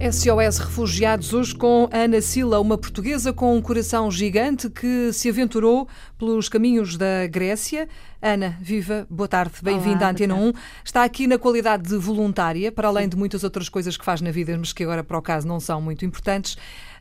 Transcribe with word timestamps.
SOS 0.00 0.56
Refugiados, 0.60 1.34
hoje 1.34 1.54
com 1.54 1.86
Ana 1.92 2.22
Sila, 2.22 2.58
uma 2.58 2.78
portuguesa 2.78 3.34
com 3.34 3.54
um 3.54 3.60
coração 3.60 4.10
gigante 4.10 4.70
que 4.70 5.12
se 5.12 5.28
aventurou 5.28 5.86
pelos 6.18 6.48
caminhos 6.48 6.96
da 6.96 7.26
Grécia. 7.26 7.86
Ana, 8.22 8.56
viva, 8.62 9.06
boa 9.10 9.28
tarde, 9.28 9.56
bem-vinda 9.62 10.06
à 10.06 10.10
Antena 10.10 10.34
1. 10.34 10.52
Está 10.82 11.04
aqui 11.04 11.26
na 11.26 11.38
qualidade 11.38 11.82
de 11.86 11.96
voluntária, 11.96 12.72
para 12.72 12.88
além 12.88 13.10
de 13.10 13.16
muitas 13.16 13.44
outras 13.44 13.68
coisas 13.68 13.94
que 13.98 14.04
faz 14.04 14.22
na 14.22 14.30
vida, 14.30 14.56
mas 14.56 14.72
que 14.72 14.82
agora, 14.84 15.04
para 15.04 15.18
o 15.18 15.22
caso, 15.22 15.46
não 15.46 15.60
são 15.60 15.82
muito 15.82 16.02
importantes. 16.02 16.56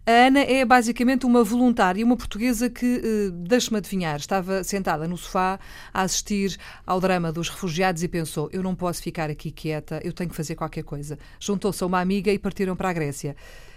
A 0.10 0.26
Ana 0.26 0.40
é 0.40 0.66
basicamente 0.66 1.24
uma 1.28 1.44
voluntária, 1.44 2.04
uma 2.04 2.18
portuguesa 2.18 2.68
que, 2.68 2.84
eh, 2.84 3.30
deixe-me 3.32 3.78
adivinhar, 3.78 4.16
estava 4.16 4.64
sentada 4.64 5.08
no 5.08 5.16
sofá 5.16 5.60
a 5.94 6.02
assistir 6.02 6.58
ao 6.84 7.00
drama 7.00 7.32
dos 7.32 7.48
refugiados 7.48 8.02
e 8.02 8.08
pensou: 8.08 8.50
eu 8.52 8.64
não 8.64 8.74
posso 8.74 9.04
ficar 9.04 9.30
aqui 9.30 9.52
quieta, 9.52 10.02
eu 10.04 10.12
tenho 10.12 10.28
que 10.32 10.36
fazer 10.36 10.56
qualquer 10.56 10.82
coisa. 10.84 11.20
Juntou-se 11.40 11.84
a 11.84 11.86
uma 11.86 12.02
amiga 12.02 12.34
e 12.34 12.40
partiram 12.40 12.76
para 12.76 12.90
a 12.90 12.94
Grécia. 12.94 13.36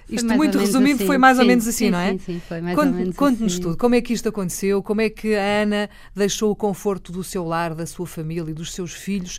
Isto 0.08 0.34
muito 0.34 0.58
resumido 0.58 0.96
assim. 0.96 1.06
foi 1.06 1.18
mais 1.18 1.36
sim, 1.36 1.42
ou 1.42 1.48
menos 1.48 1.68
assim, 1.68 1.84
sim, 1.84 1.90
não 1.90 1.98
é? 1.98 2.12
Sim, 2.12 2.18
sim, 2.18 2.42
foi 2.48 2.60
mais 2.62 2.76
Conte, 2.76 2.88
ou 2.88 2.94
menos 2.94 3.16
Conte-nos 3.16 3.52
assim. 3.52 3.62
tudo, 3.62 3.76
como 3.76 3.94
é 3.94 4.00
que 4.00 4.12
isto 4.14 4.28
aconteceu, 4.28 4.82
como 4.82 5.00
é 5.02 5.10
que 5.10 5.34
a 5.34 5.62
Ana 5.62 5.90
deixou 6.14 6.50
o 6.50 6.56
conforto 6.56 7.12
do 7.12 7.22
seu 7.22 7.44
lar, 7.44 7.74
da 7.74 7.86
sua 7.86 8.06
família 8.06 8.50
e 8.50 8.54
dos 8.54 8.72
seus 8.72 8.92
filhos 8.92 9.38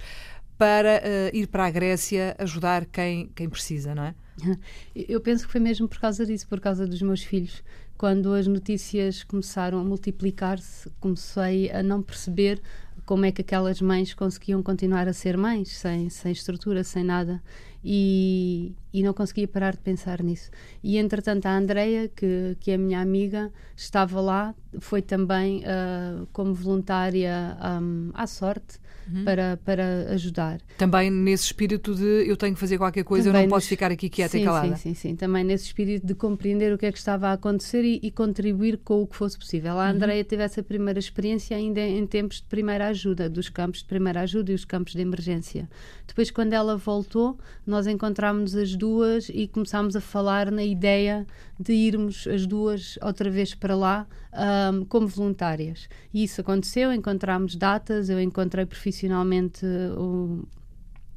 para 0.57 1.01
eh, 1.03 1.31
ir 1.33 1.47
para 1.47 1.65
a 1.65 1.71
Grécia 1.71 2.35
ajudar 2.37 2.85
quem, 2.85 3.29
quem 3.35 3.49
precisa, 3.49 3.93
não 3.93 4.03
é? 4.03 4.15
Eu 4.95 5.21
penso 5.21 5.45
que 5.45 5.51
foi 5.51 5.61
mesmo 5.61 5.87
por 5.87 5.99
causa 5.99 6.25
disso, 6.25 6.47
por 6.47 6.59
causa 6.59 6.87
dos 6.87 7.01
meus 7.01 7.23
filhos. 7.23 7.63
Quando 7.97 8.33
as 8.33 8.47
notícias 8.47 9.23
começaram 9.23 9.79
a 9.79 9.83
multiplicar-se, 9.83 10.89
comecei 10.99 11.71
a 11.71 11.81
não 11.81 12.01
perceber 12.01 12.61
como 13.05 13.25
é 13.25 13.31
que 13.31 13.41
aquelas 13.41 13.81
mães 13.81 14.13
conseguiam 14.13 14.63
continuar 14.63 15.07
a 15.07 15.13
ser 15.13 15.37
mães, 15.37 15.69
sem, 15.69 16.09
sem 16.09 16.31
estrutura, 16.31 16.83
sem 16.83 17.03
nada. 17.03 17.41
E, 17.83 18.73
e 18.93 19.03
não 19.03 19.13
conseguia 19.13 19.45
parar 19.45 19.73
de 19.73 19.79
pensar 19.79 20.23
nisso. 20.23 20.49
E 20.81 20.97
entretanto, 20.97 21.45
a 21.47 21.57
Andreia, 21.57 22.07
que, 22.07 22.55
que 22.61 22.71
é 22.71 22.77
minha 22.77 23.01
amiga, 23.01 23.51
estava 23.75 24.21
lá, 24.21 24.55
foi 24.79 25.01
também 25.01 25.63
uh, 25.63 26.25
como 26.31 26.53
voluntária 26.53 27.57
um, 27.81 28.11
à 28.13 28.25
sorte. 28.25 28.79
Uhum. 29.11 29.25
Para, 29.25 29.59
para 29.65 30.11
ajudar. 30.13 30.61
Também 30.77 31.11
nesse 31.11 31.45
espírito 31.45 31.93
de 31.93 32.27
eu 32.27 32.37
tenho 32.37 32.53
que 32.53 32.59
fazer 32.59 32.77
qualquer 32.77 33.03
coisa, 33.03 33.29
Também 33.29 33.41
eu 33.41 33.47
não 33.47 33.55
posso 33.55 33.67
ficar 33.67 33.91
aqui 33.91 34.09
quieta 34.09 34.31
sim, 34.31 34.41
e 34.41 34.45
calada. 34.45 34.75
Sim, 34.75 34.93
sim, 34.93 34.93
sim. 34.93 35.15
Também 35.15 35.43
nesse 35.43 35.65
espírito 35.65 36.05
de 36.05 36.15
compreender 36.15 36.73
o 36.73 36.77
que 36.77 36.85
é 36.85 36.91
que 36.91 36.97
estava 36.97 37.27
a 37.27 37.33
acontecer 37.33 37.83
e, 37.83 37.99
e 38.01 38.09
contribuir 38.09 38.77
com 38.77 39.01
o 39.01 39.07
que 39.07 39.15
fosse 39.15 39.37
possível. 39.37 39.73
Uhum. 39.73 39.79
A 39.79 39.89
Andreia 39.89 40.23
teve 40.23 40.43
essa 40.43 40.63
primeira 40.63 40.99
experiência 40.99 41.55
ainda 41.57 41.81
em 41.81 42.05
tempos 42.07 42.37
de 42.37 42.43
primeira 42.43 42.87
ajuda, 42.87 43.29
dos 43.29 43.49
campos 43.49 43.79
de 43.79 43.85
primeira 43.85 44.21
ajuda 44.21 44.51
e 44.51 44.55
os 44.55 44.65
campos 44.65 44.93
de 44.93 45.01
emergência. 45.01 45.69
Depois, 46.07 46.31
quando 46.31 46.53
ela 46.53 46.77
voltou, 46.77 47.37
nós 47.65 47.87
encontrámos 47.87 48.55
as 48.55 48.75
duas 48.75 49.29
e 49.29 49.47
começámos 49.47 49.95
a 49.95 50.01
falar 50.01 50.51
na 50.51 50.63
ideia 50.63 51.25
de 51.59 51.73
irmos 51.73 52.27
as 52.27 52.45
duas 52.45 52.97
outra 53.01 53.29
vez 53.29 53.53
para 53.55 53.75
lá 53.75 54.07
ahm, 54.31 54.83
como 54.85 55.07
voluntárias. 55.07 55.87
E 56.13 56.23
isso 56.23 56.41
aconteceu, 56.41 56.91
encontramos 56.91 57.55
datas, 57.55 58.09
eu 58.09 58.19
encontrei 58.19 58.65
profissionalmente 58.93 59.65
o 59.97 60.43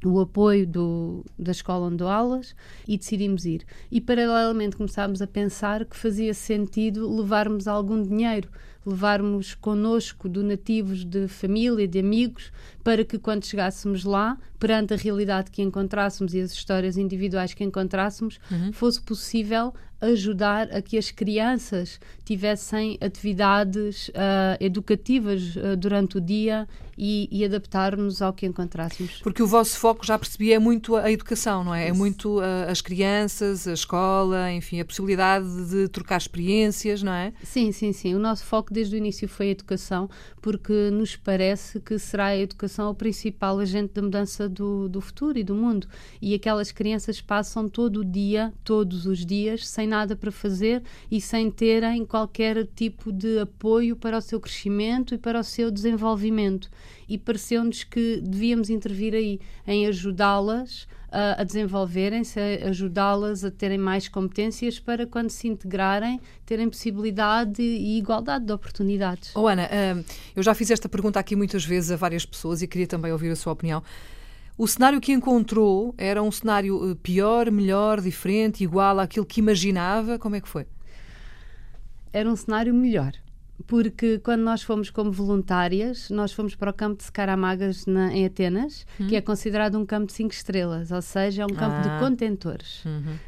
o 0.05 0.19
apoio 0.19 0.67
do, 0.67 1.25
da 1.39 1.51
escola 1.51 1.87
onde 1.87 1.97
dou 1.97 2.07
aulas 2.07 2.55
e 2.87 2.99
decidimos 2.99 3.45
ir. 3.45 3.65
E 3.91 3.99
paralelamente 3.99 4.77
começámos 4.77 5.23
a 5.23 5.27
pensar 5.27 5.85
que 5.85 5.97
fazia 5.97 6.35
sentido 6.35 7.09
levarmos 7.19 7.67
algum 7.67 8.03
dinheiro, 8.03 8.47
levarmos 8.87 9.53
connosco 9.53 10.29
donativos 10.29 11.03
de 11.03 11.27
família, 11.27 11.87
de 11.87 11.99
amigos, 11.99 12.51
para 12.83 13.03
que 13.03 13.19
quando 13.19 13.45
chegássemos 13.45 14.05
lá, 14.05 14.37
perante 14.57 14.93
a 14.93 14.97
realidade 14.97 15.51
que 15.51 15.61
encontrássemos 15.61 16.33
e 16.33 16.39
as 16.39 16.51
histórias 16.51 16.97
individuais 16.97 17.53
que 17.53 17.63
encontrássemos, 17.63 18.39
fosse 18.71 19.01
possível 19.01 19.73
ajudar 19.99 20.69
a 20.75 20.81
que 20.81 20.97
as 20.97 21.09
crianças 21.11 21.99
tivessem 22.23 22.97
atividades 23.01 24.11
ah, 24.13 24.57
educativas 24.59 25.57
ah, 25.57 25.75
durante 25.75 26.17
o 26.17 26.21
dia 26.21 26.67
e, 26.97 27.27
e 27.31 27.43
adaptar-nos 27.43 28.21
ao 28.21 28.33
que 28.33 28.45
encontrássemos. 28.45 29.19
Porque 29.21 29.41
o 29.41 29.47
vosso 29.47 29.77
foco, 29.79 30.05
já 30.05 30.17
percebi, 30.17 30.51
é 30.51 30.59
muito 30.59 30.95
a 30.95 31.11
educação, 31.11 31.63
não 31.63 31.73
é? 31.73 31.87
É 31.87 31.93
muito 31.93 32.39
ah, 32.39 32.69
as 32.69 32.81
crianças, 32.81 33.67
a 33.67 33.73
escola, 33.73 34.51
enfim, 34.51 34.79
a 34.79 34.85
possibilidade 34.85 35.47
de 35.69 35.87
trocar 35.87 36.17
experiências, 36.17 37.01
não 37.01 37.13
é? 37.13 37.33
Sim, 37.43 37.71
sim, 37.71 37.91
sim. 37.91 38.13
O 38.13 38.19
nosso 38.19 38.43
foco 38.43 38.73
desde 38.77 38.95
o 38.95 38.97
início 38.97 39.27
foi 39.27 39.47
a 39.47 39.51
educação, 39.51 40.07
porque 40.39 40.91
nos 40.91 41.15
parece 41.15 41.79
que 41.79 41.97
será 41.97 42.27
a 42.27 42.37
educação 42.37 42.91
o 42.91 42.93
principal 42.93 43.57
agente 43.57 43.93
da 43.95 44.03
mudança 44.03 44.47
do, 44.47 44.87
do 44.87 45.01
futuro 45.01 45.39
e 45.39 45.43
do 45.43 45.55
mundo. 45.55 45.87
E 46.21 46.35
aquelas 46.35 46.71
crianças 46.71 47.19
passam 47.19 47.67
todo 47.67 48.01
o 48.01 48.05
dia, 48.05 48.53
todos 48.63 49.07
os 49.07 49.25
dias, 49.25 49.67
sem 49.67 49.87
nada 49.87 50.15
para 50.15 50.31
fazer 50.31 50.83
e 51.09 51.19
sem 51.19 51.49
terem 51.49 52.05
qualquer 52.05 52.67
tipo 52.75 53.11
de 53.11 53.39
apoio 53.39 53.95
para 53.95 54.19
o 54.19 54.21
seu 54.21 54.39
crescimento 54.39 55.15
e 55.15 55.17
para 55.17 55.39
o 55.39 55.43
seu 55.43 55.71
desenvolvimento. 55.71 56.69
E 57.09 57.17
pareceu-nos 57.17 57.83
que 57.83 58.21
devíamos 58.21 58.69
intervir 58.69 59.15
aí, 59.15 59.39
em 59.65 59.87
ajudá-las 59.87 60.87
a, 61.11 61.43
desenvolverem-se, 61.43 62.39
a 62.39 62.69
ajudá-las 62.69 63.43
a 63.43 63.51
terem 63.51 63.77
mais 63.77 64.07
competências 64.07 64.79
para 64.79 65.07
quando 65.07 65.29
se 65.29 65.47
integrarem 65.47 66.19
terem 66.45 66.69
possibilidade 66.69 67.61
e 67.61 67.97
igualdade 67.97 68.45
de 68.45 68.53
oportunidades. 68.53 69.35
Oh, 69.35 69.47
Ana, 69.47 69.69
ah, 69.71 70.03
eu 70.35 70.43
já 70.43 70.53
fiz 70.53 70.71
esta 70.71 70.89
pergunta 70.89 71.19
aqui 71.19 71.35
muitas 71.35 71.65
vezes 71.65 71.91
a 71.91 71.95
várias 71.95 72.25
pessoas 72.25 72.61
e 72.61 72.67
queria 72.67 72.87
também 72.87 73.11
ouvir 73.11 73.31
a 73.31 73.35
sua 73.35 73.53
opinião. 73.53 73.83
O 74.57 74.67
cenário 74.67 74.99
que 74.99 75.11
encontrou 75.11 75.93
era 75.97 76.21
um 76.21 76.31
cenário 76.31 76.91
eh, 76.91 76.95
pior, 77.01 77.51
melhor, 77.51 78.01
diferente, 78.01 78.63
igual 78.63 78.99
àquilo 78.99 79.23
que 79.25 79.39
imaginava? 79.39 80.17
Como 80.17 80.35
é 80.35 80.41
que 80.41 80.49
foi? 80.49 80.65
Era 82.11 82.27
um 82.27 82.35
cenário 82.35 82.73
melhor. 82.73 83.13
Porque 83.65 84.19
quando 84.19 84.41
nós 84.43 84.61
fomos 84.61 84.89
como 84.89 85.11
voluntárias, 85.11 86.09
nós 86.09 86.31
fomos 86.31 86.53
para 86.55 86.69
o 86.69 86.73
campo 86.73 86.97
de 86.97 87.03
Scaramagas 87.05 87.85
na, 87.85 88.13
em 88.13 88.25
Atenas, 88.25 88.85
que 89.09 89.15
é 89.15 89.21
considerado 89.21 89.77
um 89.79 89.85
campo 89.85 90.05
de 90.07 90.13
cinco 90.13 90.31
estrelas, 90.33 90.91
ou 90.91 91.01
seja, 91.01 91.41
é 91.41 91.45
um 91.45 91.49
campo 91.49 91.75
Ah. 91.77 91.81
de 91.81 91.99
contentores. 91.99 92.83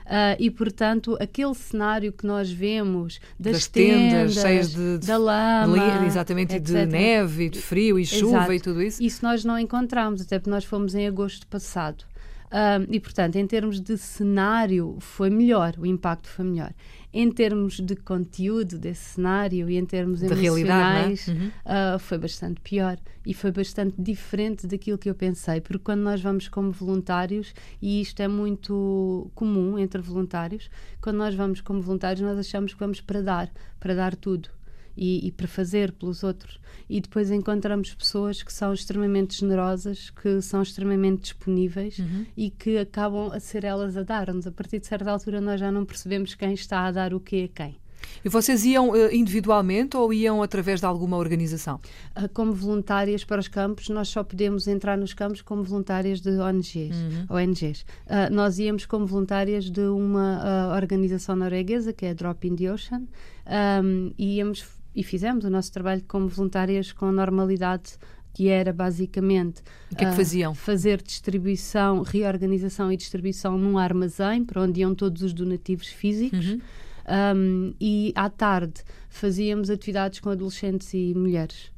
Ah, 0.06 0.36
e, 0.40 0.50
portanto, 0.52 1.18
aquele 1.20 1.54
cenário 1.56 2.14
que 2.14 2.26
nós 2.28 2.52
vemos 2.52 3.20
das, 3.40 3.54
Das 3.54 3.68
tendas 3.68 4.34
cheias 4.34 4.72
de- 4.74 5.00
de- 5.00 5.08
da 5.08 5.18
lama, 5.18 5.96
Ali, 5.98 6.06
exatamente, 6.06 6.56
e 6.56 6.60
de 6.60 6.78
etc. 6.78 6.90
neve, 6.92 7.46
e 7.46 7.50
de 7.50 7.60
frio, 7.62 7.98
e 8.00 8.06
chuva 8.06 8.38
Exato. 8.38 8.54
e 8.54 8.60
tudo 8.60 8.82
isso? 8.84 9.02
Isso 9.04 9.26
nós 9.26 9.44
não 9.44 9.58
encontramos, 9.58 10.22
até 10.22 10.38
porque 10.38 10.52
nós 10.52 10.64
fomos 10.64 10.94
em 10.96 11.08
agosto 11.08 11.48
passado. 11.48 12.06
E, 12.90 13.00
portanto, 13.00 13.36
em 13.36 13.46
termos 13.46 13.80
de 13.80 13.98
cenário, 13.98 14.98
foi 15.00 15.30
melhor, 15.30 15.76
o 15.78 15.86
impacto 15.86 16.28
foi 16.28 16.46
melhor. 16.46 16.74
Em 17.14 17.32
termos 17.32 17.80
de 17.80 17.96
conteúdo 17.96 18.78
desse 18.78 19.16
cenário 19.16 19.70
e 19.70 19.78
em 19.78 19.86
termos 19.86 20.20
De 20.20 20.28
realidade, 20.28 21.08
emocionais, 21.08 21.28
é? 21.28 21.32
Uhum. 21.32 21.52
ah, 21.66 21.98
foi 22.00 22.18
bastante 22.20 22.62
pior 22.62 23.00
e 23.26 23.34
foi 23.34 23.52
bastante 23.52 23.96
diferente 24.00 24.68
daquilo 24.68 24.98
que 24.98 25.10
eu 25.10 25.16
pensei, 25.16 25.60
porque 25.60 25.84
quando 25.84 26.02
nós 26.02 26.22
vamos 26.22 26.48
como 26.48 26.72
voluntários, 26.72 27.54
e 27.82 28.02
isto 28.02 28.22
é 28.22 28.28
muito 28.28 29.32
comum 29.34 29.78
entre 29.78 30.02
voluntários, 30.02 30.70
quando 31.02 31.18
nós 31.18 31.34
vamos 31.34 31.62
como 31.62 31.82
voluntários, 31.82 32.22
nós 32.22 32.38
achamos 32.38 32.74
que 32.74 32.80
vamos 32.80 33.02
para 33.02 33.22
dar, 33.22 33.52
para 33.80 33.96
dar 33.96 34.16
tudo. 34.16 34.50
E, 35.02 35.26
e 35.28 35.32
para 35.32 35.48
fazer 35.48 35.94
pelos 35.94 36.24
outros. 36.24 36.60
E 36.90 37.00
depois 37.00 37.32
encontramos 37.32 37.94
pessoas 37.94 38.44
que 38.44 38.52
são 38.52 38.74
extremamente 38.74 39.40
generosas, 39.40 40.10
que 40.10 40.42
são 40.42 40.62
extremamente 40.62 41.22
disponíveis 41.22 41.98
Uhum. 42.00 42.26
e 42.36 42.50
que 42.50 42.78
acabam 42.78 43.32
a 43.32 43.40
ser 43.40 43.64
elas 43.64 43.96
a 43.96 44.04
dar-nos. 44.04 44.46
A 44.46 44.52
partir 44.52 44.80
de 44.80 44.88
certa 44.88 45.10
altura, 45.10 45.40
nós 45.40 45.60
já 45.60 45.72
não 45.72 45.86
percebemos 45.86 46.36
quem 46.36 46.54
está 46.54 46.82
a 46.86 46.92
dar 46.92 47.14
o 47.14 47.20
que 47.20 47.44
a 47.44 47.48
quem. 47.48 47.78
E 48.26 48.30
vocês 48.30 48.66
iam 48.66 48.96
eh, 48.96 49.14
individualmente 49.16 49.96
ou 49.96 50.12
iam 50.14 50.42
através 50.42 50.80
de 50.80 50.86
alguma 50.86 51.16
organização? 51.18 51.80
Ah, 52.16 52.28
como 52.30 52.52
voluntárias 52.54 53.24
para 53.24 53.40
os 53.40 53.48
campos, 53.48 53.88
nós 53.90 54.08
só 54.10 54.24
podemos 54.24 54.68
entrar 54.68 54.98
nos 54.98 55.14
campos 55.14 55.42
como 55.42 55.64
voluntárias 55.64 56.20
de 56.20 56.32
ONGs. 56.32 56.96
ONGs. 57.30 57.86
Ah, 58.08 58.30
nós 58.30 58.58
íamos 58.60 58.86
como 58.86 59.06
voluntárias 59.06 59.70
de 59.70 59.82
uma 59.82 60.40
ah, 60.42 60.76
organização 60.76 61.36
norueguesa, 61.36 61.94
que 61.94 62.06
é 62.06 62.14
Drop 62.14 62.46
in 62.48 62.56
the 62.56 62.72
Ocean, 62.74 63.04
ahm, 63.46 64.12
e 64.18 64.38
íamos 64.38 64.66
e 65.00 65.04
fizemos 65.04 65.46
o 65.46 65.50
nosso 65.50 65.72
trabalho 65.72 66.04
como 66.06 66.28
voluntárias 66.28 66.92
com 66.92 67.10
normalidade 67.10 67.94
que 68.34 68.50
era 68.50 68.74
basicamente 68.74 69.62
O 69.90 69.96
que 69.96 70.04
é 70.04 70.08
que 70.08 70.12
ah, 70.12 70.16
faziam? 70.16 70.54
fazer 70.54 71.02
distribuição, 71.02 72.02
reorganização 72.02 72.92
e 72.92 72.98
distribuição 72.98 73.58
num 73.58 73.78
armazém 73.78 74.44
para 74.44 74.62
onde 74.62 74.82
iam 74.82 74.94
todos 74.94 75.22
os 75.22 75.34
donativos 75.34 75.88
físicos. 75.88 76.52
Uhum. 76.52 76.60
Um, 77.36 77.74
e 77.80 78.12
à 78.14 78.30
tarde 78.30 78.84
fazíamos 79.08 79.70
atividades 79.70 80.20
com 80.20 80.30
adolescentes 80.30 80.94
e 80.94 81.14
mulheres. 81.16 81.72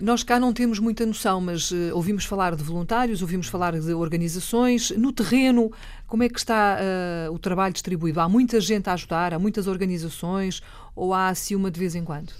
Nós 0.00 0.22
cá 0.22 0.38
não 0.38 0.52
temos 0.52 0.78
muita 0.78 1.06
noção, 1.06 1.40
mas 1.40 1.72
eh, 1.72 1.90
ouvimos 1.94 2.26
falar 2.26 2.54
de 2.54 2.62
voluntários, 2.62 3.22
ouvimos 3.22 3.46
falar 3.46 3.78
de 3.80 3.94
organizações. 3.94 4.90
No 4.90 5.10
terreno, 5.10 5.72
como 6.06 6.22
é 6.22 6.28
que 6.28 6.38
está 6.38 6.76
eh, 6.78 7.30
o 7.30 7.38
trabalho 7.38 7.72
distribuído? 7.72 8.20
Há 8.20 8.28
muita 8.28 8.60
gente 8.60 8.90
a 8.90 8.92
ajudar, 8.92 9.32
há 9.32 9.38
muitas 9.38 9.66
organizações 9.66 10.62
ou 10.94 11.14
há 11.14 11.28
assim 11.28 11.54
uma 11.54 11.70
de 11.70 11.80
vez 11.80 11.94
em 11.94 12.04
quando? 12.04 12.30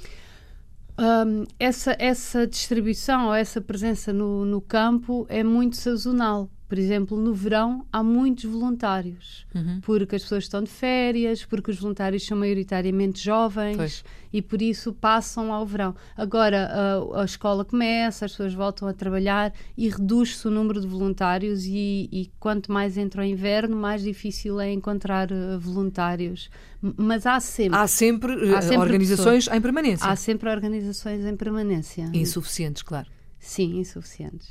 Um, 0.99 1.45
essa, 1.59 1.97
essa 1.99 2.47
distribuição 2.47 3.29
ou 3.29 3.35
essa 3.35 3.61
presença 3.61 4.13
no, 4.13 4.45
no 4.45 4.61
campo 4.61 5.27
é 5.31 5.43
muito 5.43 5.77
sazonal. 5.77 6.51
Por 6.69 6.79
exemplo, 6.79 7.17
no 7.17 7.33
verão 7.33 7.87
há 7.93 8.03
muitos 8.03 8.45
voluntários, 8.45 9.47
Uhum. 9.55 9.81
porque 9.83 10.17
as 10.17 10.23
pessoas 10.23 10.45
estão 10.45 10.63
de 10.63 10.69
férias, 10.71 11.45
porque 11.45 11.71
os 11.71 11.79
voluntários 11.79 12.27
são 12.27 12.37
maioritariamente 12.37 13.23
jovens 13.23 13.77
Pois. 13.77 14.05
e 14.33 14.43
por 14.43 14.61
isso 14.61 14.93
passam 14.93 15.53
ao 15.53 15.65
verão. 15.65 15.95
Agora 16.17 16.67
a, 17.15 17.23
a 17.23 17.25
escola 17.25 17.65
começa, 17.65 18.25
as 18.25 18.33
pessoas 18.33 18.53
voltam 18.53 18.89
a 18.89 18.93
trabalhar 18.93 19.53
e 19.77 19.89
reduz-se 19.89 20.47
o 20.49 20.51
número 20.51 20.81
de 20.81 20.89
voluntários 20.89 21.65
e, 21.65 22.09
e 22.11 22.31
quanto 22.41 22.73
mais 22.73 22.99
entra 22.99 23.23
o 23.23 23.25
inverno, 23.25 23.77
mais 23.77 24.03
difícil 24.03 24.61
é 24.61 24.73
encontrar 24.73 25.31
eh, 25.31 25.57
voluntários. 25.59 26.51
Mas 26.83 27.27
há 27.27 27.39
sempre, 27.39 27.79
Há 27.79 27.87
sempre, 27.87 28.33
eh, 28.51 28.55
Há 28.57 28.61
sempre 28.63 28.79
organizações 28.79 29.47
em 29.47 29.61
permanência. 29.61 30.07
há 30.09 30.17
sempre 30.17 30.51
organizações 30.51 31.25
em 31.25 31.37
permanência. 31.37 32.11
Insuficientes, 32.13 32.83
claro. 32.83 33.07
Sim, 33.39 33.79
insuficientes. 33.79 34.49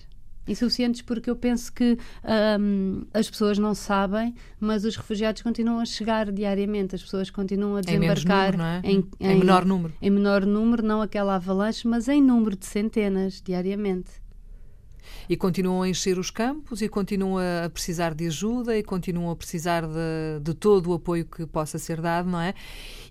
Insuficientes 0.47 1.01
porque 1.01 1.29
eu 1.29 1.35
penso 1.35 1.73
que 1.73 1.97
hum, 2.59 3.03
as 3.13 3.29
pessoas 3.29 3.57
não 3.57 3.73
sabem, 3.73 4.35
mas 4.59 4.85
os 4.85 4.95
refugiados 4.95 5.41
continuam 5.41 5.79
a 5.79 5.85
chegar 5.85 6.31
diariamente, 6.31 6.95
as 6.95 7.01
pessoas 7.01 7.29
continuam 7.31 7.75
a 7.77 7.79
Em 7.79 7.83
desembarcar 7.83 8.51
número, 8.51 8.57
não 8.57 8.65
é? 8.65 8.81
em, 8.83 9.07
Em 9.19 9.39
menor 9.39 9.65
número. 9.65 9.93
em 10.01 10.09
menor 10.09 10.45
número, 10.45 10.83
não 10.83 11.01
aquela 11.01 11.35
avalanche, 11.35 11.87
mas 11.87 12.07
em 12.07 12.21
número 12.21 12.55
de 12.55 12.65
centenas 12.65 13.41
diariamente. 13.41 14.23
E 15.29 15.35
continuam 15.35 15.81
a 15.83 15.89
encher 15.89 16.17
os 16.19 16.29
campos 16.29 16.81
e 16.81 16.89
continuam 16.89 17.37
a 17.37 17.69
precisar 17.69 18.13
de 18.13 18.27
ajuda 18.27 18.77
e 18.77 18.83
continuam 18.83 19.29
a 19.31 19.35
precisar 19.35 19.81
de, 19.85 20.39
de 20.41 20.53
todo 20.53 20.91
o 20.91 20.93
apoio 20.93 21.25
que 21.25 21.45
possa 21.47 21.77
ser 21.79 21.99
dado, 22.01 22.29
não 22.29 22.39
é? 22.41 22.53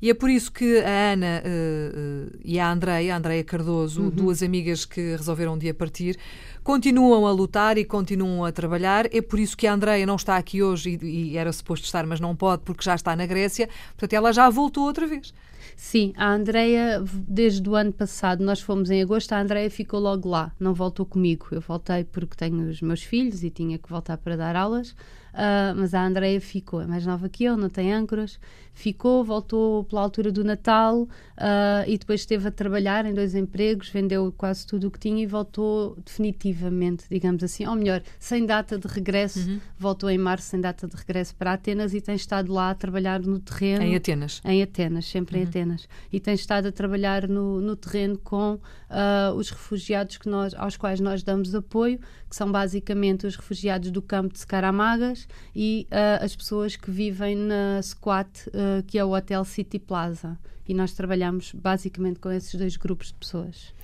E 0.02 0.10
é 0.10 0.14
por 0.14 0.28
isso 0.30 0.50
que 0.52 0.78
a 0.80 1.12
Ana 1.12 1.26
eh, 1.26 1.42
eh, 1.44 2.36
e 2.44 2.58
a 2.58 2.70
Andreia, 2.70 3.14
a 3.14 3.16
Andreia 3.18 3.42
Cardoso, 3.44 4.02
Uhum. 4.02 4.10
duas 4.10 4.42
amigas 4.42 4.84
que 4.84 5.00
resolveram 5.16 5.54
um 5.54 5.58
dia 5.58 5.72
partir, 5.74 6.16
continuam 6.64 7.26
a 7.26 7.30
lutar 7.30 7.76
e 7.76 7.84
continuam 7.84 8.44
a 8.44 8.50
trabalhar. 8.50 9.06
É 9.14 9.20
por 9.20 9.38
isso 9.38 9.56
que 9.56 9.66
a 9.66 9.74
Andreia 9.74 10.06
não 10.06 10.16
está 10.16 10.36
aqui 10.36 10.62
hoje 10.62 10.98
e, 11.00 11.32
e 11.32 11.36
era 11.36 11.52
suposto 11.52 11.84
estar, 11.84 12.04
mas 12.06 12.18
não 12.18 12.34
pode 12.34 12.62
porque 12.62 12.82
já 12.82 12.94
está 12.94 13.14
na 13.14 13.26
Grécia. 13.26 13.68
Portanto, 13.90 14.12
ela 14.14 14.32
já 14.32 14.48
voltou 14.48 14.84
outra 14.84 15.06
vez. 15.06 15.32
Sim, 15.76 16.12
a 16.16 16.32
Andreia, 16.32 17.04
desde 17.12 17.68
o 17.68 17.74
ano 17.74 17.92
passado, 17.92 18.44
nós 18.44 18.60
fomos 18.60 18.90
em 18.90 19.02
agosto, 19.02 19.32
a 19.32 19.40
Andreia 19.40 19.68
ficou 19.70 20.00
logo 20.00 20.28
lá, 20.28 20.52
não 20.58 20.72
voltou 20.72 21.04
comigo. 21.04 21.48
Eu 21.50 21.60
voltei 21.60 22.04
porque 22.04 22.36
tenho 22.36 22.68
os 22.68 22.80
meus 22.80 23.02
filhos 23.02 23.42
e 23.44 23.50
tinha 23.50 23.78
que 23.78 23.88
voltar 23.88 24.16
para 24.16 24.36
dar 24.36 24.56
aulas, 24.56 24.94
ah, 25.34 25.74
mas 25.76 25.92
a 25.94 26.06
Andreia 26.06 26.40
ficou, 26.40 26.80
é 26.80 26.86
mais 26.86 27.04
nova 27.04 27.28
que 27.28 27.44
eu, 27.44 27.56
não 27.56 27.68
tem 27.68 27.92
âncoras. 27.92 28.38
Ficou, 28.76 29.22
voltou 29.22 29.84
pela 29.84 30.00
altura 30.00 30.32
do 30.32 30.42
Natal 30.42 31.08
ah, 31.36 31.84
e 31.86 31.96
depois 31.98 32.20
esteve 32.20 32.48
a 32.48 32.50
trabalhar 32.50 33.04
em 33.04 33.14
dois 33.14 33.34
empregos, 33.34 33.88
vendeu 33.88 34.32
quase 34.36 34.66
tudo 34.66 34.88
o 34.88 34.90
que 34.90 34.98
tinha 34.98 35.22
e 35.22 35.26
voltou 35.26 35.96
definitivamente, 36.04 37.04
digamos 37.10 37.42
assim, 37.42 37.66
ou 37.66 37.74
melhor, 37.74 38.02
sem 38.18 38.46
data 38.46 38.78
de 38.78 38.86
regresso. 38.86 39.60
Voltou 39.78 40.08
em 40.10 40.18
março, 40.18 40.48
sem 40.48 40.60
data 40.60 40.86
de 40.86 40.96
regresso 40.96 41.34
para 41.34 41.52
Atenas 41.52 41.94
e 41.94 42.00
tem 42.00 42.14
estado 42.14 42.52
lá 42.52 42.70
a 42.70 42.74
trabalhar 42.74 43.20
no 43.20 43.38
terreno. 43.38 43.82
Em 43.82 43.96
Atenas. 43.96 44.40
Em 44.44 44.62
Atenas, 44.62 45.06
sempre 45.06 45.36
Uhum. 45.36 45.42
em 45.42 45.46
Atenas. 45.46 45.88
E 46.12 46.20
tem 46.20 46.34
estado 46.34 46.66
a 46.68 46.72
trabalhar 46.72 47.28
no, 47.28 47.60
no 47.60 47.74
terreno 47.76 48.18
com 48.18 48.58
ah, 48.88 49.32
os 49.36 49.50
refugiados 49.50 50.16
que 50.16 50.28
nós, 50.28 50.54
aos 50.54 50.76
quais 50.76 51.00
nós 51.00 51.22
damos 51.22 51.54
apoio, 51.54 51.98
que 52.28 52.36
são 52.36 52.50
basicamente 52.50 53.26
os 53.26 53.36
refugiados 53.36 53.90
do 53.90 54.02
campo 54.02 54.32
de 54.32 54.40
Scaramagas 54.40 55.23
e 55.54 55.86
ah, 55.90 56.18
as 56.22 56.34
pessoas 56.34 56.76
que 56.76 56.90
vivem 56.90 57.36
na 57.36 57.80
Squat, 57.82 58.28
ah, 58.52 58.82
que 58.86 58.98
é 58.98 59.04
o 59.04 59.14
Hotel 59.14 59.44
City 59.44 59.78
Plaza. 59.78 60.38
E 60.66 60.72
nós 60.72 60.92
trabalhamos 60.92 61.52
basicamente 61.52 62.18
com 62.18 62.30
esses 62.30 62.54
dois 62.54 62.76
grupos 62.76 63.08
de 63.08 63.14
pessoas. 63.14 63.74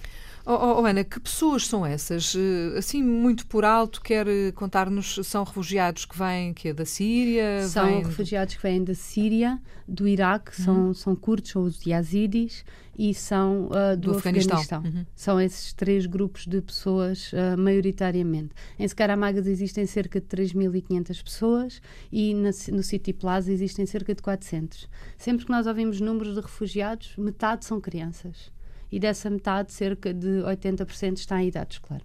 Oh, 0.47 0.81
oh, 0.81 0.87
Ana, 0.87 1.05
que 1.05 1.21
pessoas 1.21 1.67
são 1.67 1.85
essas? 1.85 2.35
Eh, 2.35 2.79
Assim, 2.79 3.03
muito 3.03 3.47
por 3.47 3.65
alto, 3.65 4.01
quer 4.01 4.27
eh, 4.27 4.53
contar-nos, 4.53 5.21
são 5.25 5.45
refugiados 5.45 6.05
que 6.05 6.17
vêm 6.19 6.55
que 6.55 6.69
é 6.69 6.73
da 6.75 6.85
Síria? 6.85 7.67
São 7.69 8.03
refugiados 8.03 8.55
que 8.55 8.63
vêm 8.63 8.83
da 8.83 8.95
Síria, 8.95 9.61
do 9.87 10.09
Iraque, 10.09 10.59
Uhum. 10.61 10.65
são, 10.65 10.95
são 10.95 11.17
curdos, 11.17 11.51
são 11.51 11.63
os 11.63 11.85
yazidis 11.87 12.65
e 12.99 13.13
são 13.15 13.69
ah, 13.73 13.95
do, 13.95 14.13
Do 14.13 14.19
Afeganistão. 14.19 14.59
Afeganistão. 14.59 15.01
Uhum. 15.01 15.07
São 15.15 15.41
esses 15.41 15.73
três 15.75 16.07
grupos 16.07 16.47
de 16.47 16.61
pessoas, 16.63 17.31
ah, 17.35 17.57
maioritariamente. 17.57 18.51
Em 18.79 18.87
Scaramagas 18.89 19.47
existem 19.47 19.85
cerca 19.87 20.21
de 20.21 20.27
3.500 20.27 21.23
pessoas 21.23 21.83
e 22.11 22.35
na 22.35 22.51
no 22.73 22.83
City 22.83 23.13
Plaza 23.13 23.53
existem 23.53 23.85
cerca 23.87 24.15
de 24.15 24.23
400. 24.23 24.89
Sempre 25.19 25.45
que 25.45 25.51
nós 25.51 25.67
ouvimos 25.67 26.01
números 26.01 26.35
de 26.35 26.41
refugiados, 26.41 27.15
metade 27.19 27.65
são 27.65 27.81
crianças. 27.81 28.51
E 28.91 28.99
dessa 28.99 29.31
metade, 29.31 29.73
cerca 29.73 30.13
de 30.13 30.43
80% 30.43 31.19
está 31.19 31.43
em 31.43 31.49
idade 31.49 31.75
escolar. 31.75 32.03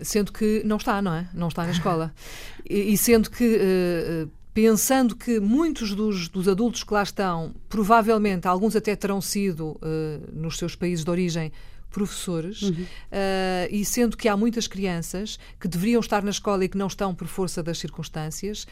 Sendo 0.00 0.32
que 0.32 0.62
não 0.64 0.76
está, 0.76 1.00
não 1.00 1.14
é? 1.14 1.28
Não 1.32 1.48
está 1.48 1.64
na 1.64 1.70
escola. 1.70 2.12
E, 2.66 2.94
e 2.94 2.96
sendo 2.96 3.30
que, 3.30 3.58
eh, 3.60 4.26
pensando 4.54 5.14
que 5.14 5.38
muitos 5.38 5.94
dos, 5.94 6.30
dos 6.30 6.48
adultos 6.48 6.82
que 6.82 6.94
lá 6.94 7.02
estão, 7.02 7.54
provavelmente, 7.68 8.48
alguns 8.48 8.74
até 8.74 8.96
terão 8.96 9.20
sido, 9.20 9.78
eh, 9.82 10.20
nos 10.32 10.56
seus 10.56 10.74
países 10.74 11.04
de 11.04 11.10
origem, 11.10 11.52
professores, 11.90 12.72
eh, 13.12 13.68
e 13.70 13.84
sendo 13.84 14.16
que 14.16 14.28
há 14.28 14.36
muitas 14.36 14.66
crianças 14.66 15.38
que 15.60 15.68
deveriam 15.68 16.00
estar 16.00 16.24
na 16.24 16.30
escola 16.30 16.64
e 16.64 16.68
que 16.68 16.78
não 16.78 16.88
estão 16.88 17.14
por 17.14 17.28
força 17.28 17.62
das 17.62 17.78
circunstâncias, 17.78 18.66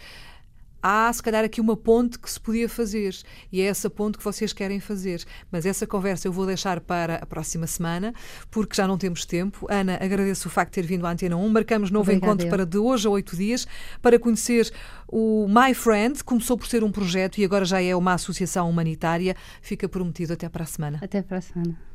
há 0.83 1.13
se 1.13 1.23
calhar 1.23 1.45
aqui 1.45 1.61
uma 1.61 1.77
ponte 1.77 2.19
que 2.19 2.31
se 2.31 2.41
podia 2.41 2.69
fazer 2.69 3.17
e 3.51 3.61
é 3.61 3.65
essa 3.67 3.89
ponte 3.89 4.19
que 4.19 4.25
vocês 4.25 4.53
querem 4.53 4.81
fazer. 4.81 5.25
Mas 5.51 5.65
essa 5.65 5.87
conversa 5.87 6.27
eu 6.27 6.33
vou 6.33 6.45
deixar 6.45 6.81
para 6.81 7.17
a 7.17 7.27
próxima 7.27 7.67
semana 7.67 8.13
porque 8.51 8.75
já 8.75 8.87
não 8.87 8.99
temos 8.99 9.25
tempo. 9.25 9.67
Ana, 9.71 9.99
agradeço 10.01 10.49
o 10.49 10.51
facto 10.51 10.73
de 10.73 10.83
ter 10.83 10.87
vindo 10.87 11.07
à 11.07 11.13
Antena 11.13 11.37
1. 11.37 11.49
Marcamos 11.49 11.91
novo 11.91 12.11
Obrigada, 12.11 12.27
encontro 12.27 12.47
eu. 12.47 12.51
para 12.51 12.67
de 12.67 12.79
hoje 12.79 13.07
a 13.07 13.11
oito 13.11 13.37
dias 13.37 13.67
para 14.01 14.19
conhecer 14.19 14.73
o 15.07 15.47
My 15.49 15.75
Friend. 15.75 16.23
Começou 16.25 16.59
por 16.59 16.67
ser 16.67 16.83
um 16.83 16.91
projeto 16.91 17.39
e 17.39 17.45
agora 17.45 17.65
já 17.65 17.81
é 17.81 17.95
uma 17.95 18.15
associação 18.15 18.69
humanitária. 18.69 19.37
Fica 19.61 19.89
prometido 19.89 20.33
até 20.33 20.49
para 20.49 20.65
a 20.65 20.67
semana. 20.67 20.99
Até 21.01 21.23
para 21.23 21.39
a 21.39 21.41
semana. 21.41 21.92